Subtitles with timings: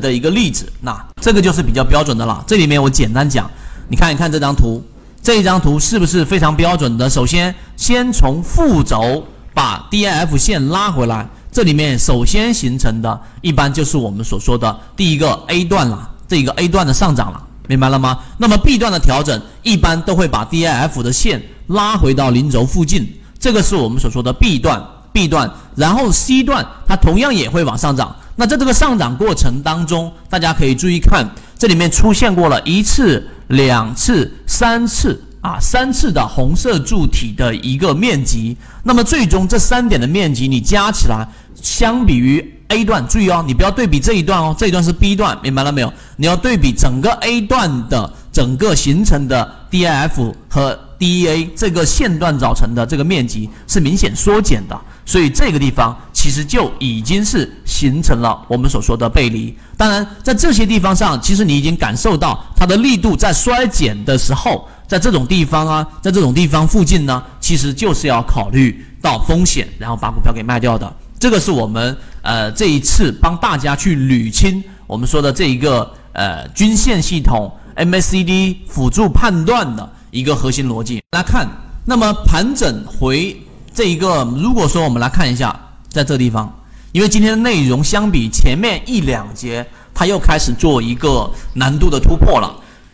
[0.00, 2.42] 的一个例子，那这个就是比较标准的了。
[2.46, 3.50] 这里面我简单讲，
[3.88, 4.82] 你看一看这张图，
[5.22, 7.08] 这一张图是不是非常标准的？
[7.08, 18.18] 首先，先从负轴把 DIF 线拉回来，这里面首先形成的一般就是我们所说的第一个 A 段了，这一个 A 段的上涨了，明白了吗？
[18.36, 23.06] 那么 B 段的调整一般都会把 DIF 的线拉回到零轴附近，
[23.38, 24.82] 这个是我们所说的 B 段
[25.12, 28.14] ，B 段，然后 C 段它同样也会往上涨。
[28.40, 31.28] 那在这个上涨过程当中，大家可以注意看，
[31.58, 38.56] 这里面出现过了一次、两次、三次啊，三次的红色柱体的一个面积。
[38.84, 41.26] 那么最终这三点的面积你加起来，
[41.60, 45.92] 相比于 A 段，注意哦，你不要对比这一段哦，这一段是 B 段，明白了没有？
[46.14, 54.78] 你要对比整个 A 段的整个形成的 DIF 和 DEA 这个线段造成的这个面积是明显缩减的。
[55.06, 59.56] 所以这个地方其实就已经是形成了我们所说的背离。
[59.76, 70.92] 当然，在这些地方上，其实你已经感受到它的力度在衰减的时候，在这种地方啊，在这种地方附近呢，其实就是要考虑到风险，然后把股票给卖掉的。
[71.18, 81.02] 这个是我们呃这一次帮大家去捋清我们说的这一个呃均线系统 MACD 辅助判断的一个核心逻辑。
[81.12, 81.48] 来看，
[81.84, 83.36] 那么盘整回。
[83.74, 85.54] 这一个，如果说我们来看一下，
[85.88, 86.52] 在这地方，
[86.90, 92.52] 因为今天的内容相比前面一两节，它又开始做一个难度的突破了。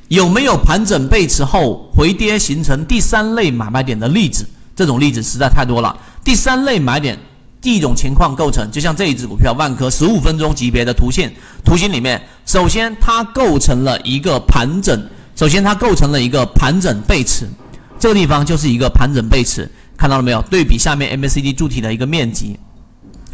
[0.09, 4.47] 有没有盘整背驰后回跌形成第三类买卖点的例子？
[4.77, 5.97] 这种例子实在太多了。
[6.23, 7.19] 第三类买点，
[7.63, 11.33] 第一种情况构成，就像这一只股票万科，十五分钟级别的图线
[11.65, 15.03] 图形里面，首先它构成了一个盘整，
[15.35, 17.49] 首先它构成了一个盘整背驰，
[17.99, 19.71] 这个地方就是一个盘整背驰。
[19.97, 20.43] 看到了没有？
[20.43, 22.59] 对比下面 MACD 柱体的一个面积，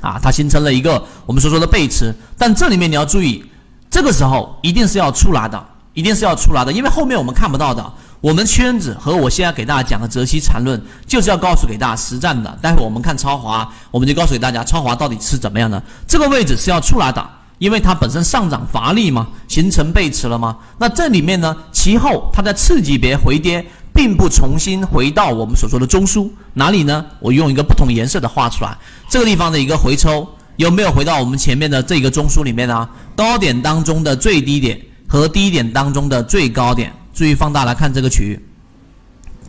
[0.01, 2.15] 啊，它形成了一个我们所说的背驰。
[2.37, 3.45] 但这里面你要注意，
[3.91, 5.63] 这个时候一定是要出来的，
[5.95, 7.93] 一定是要出来的，因为后面我们看不到的。
[8.21, 12.51] 我们圈子和我现在给大家讲的泽西缠论，就是要告诉给大家实战的。
[12.61, 15.83] 待会我们看超华，我们就告诉给大家超华到底是怎么样的。
[16.07, 17.27] 这个位置是要出来的，
[17.61, 20.57] 因为它本身上涨乏力嘛，形成背驰了吗？
[20.79, 23.65] 那这里面呢，其后它在次级别回跌。
[23.93, 27.05] 并不重新回到我们所说的中枢哪里呢？
[27.19, 28.79] 我用一个不同颜色的画出来，
[29.11, 30.27] 这个地方的一个回抽
[30.57, 32.89] 有没有回到我们前面的这个中枢里面呢？
[33.17, 38.41] 高点当中的最低点和低点当中的最高点，注意放大来看这个区域，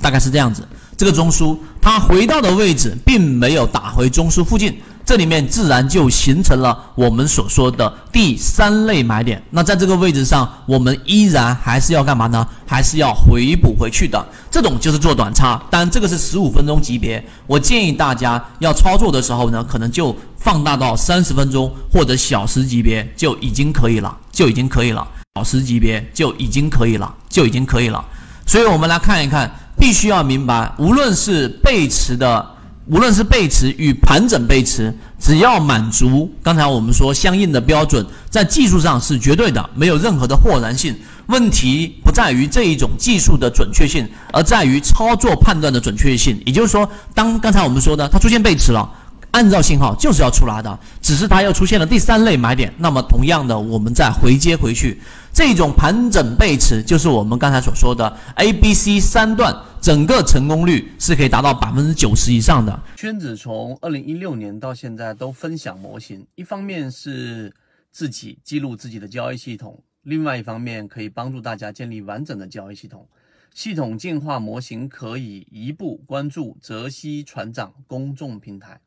[0.02, 0.68] 大概是这样子。
[0.98, 4.76] 这个中枢它回到的位置并没有打回中枢附近。
[5.12, 9.44] 这里面自然就形成了我们所说的第三类买点。
[9.50, 12.48] 那在这个位置上，我们依然还是要干嘛呢？
[12.66, 14.26] 还是要回补回去的。
[14.50, 17.22] 这种就是做短差，当然这个是十五分钟级别。
[17.46, 25.06] 我建议大家要操作的时候呢，可能就放大到三十分钟或者小时级别就已经可以了，就已经可以了。
[25.36, 28.02] 小时级别就已经可以了，就已经可以了。
[28.46, 32.51] 所以我们来看一看，必须要明白，无论是背驰的。
[32.88, 40.96] 无论是背驰与盘整背驰，只要满足刚才我们说相应的标准，在技术上是绝对的，没有任何的豁然性。
[41.28, 46.42] 问题不在于这一种技术的准确性，而在于操作判断的准确性。
[46.46, 48.90] 也就是说，当刚才我们说的它出现背驰了。
[49.32, 52.74] 按照信号就是要出来的，只是它又出现了第三类买点。
[52.78, 55.00] 那么同样的，我们再回接回去，
[55.32, 62.80] 这种盘整背驰就是我们刚才所说的 A、B、C 三段，整个成功率是可以达到百分之九十以上的。
[62.96, 67.52] 圈子从二零一六年到现在都分享模型，一方面是
[67.92, 73.10] 自己记录自己的交易系统，另外一方面可以帮助大家建立完整的交易系统。
[73.56, 78.80] 系统进化模型可以一步关注泽西船长公众平台。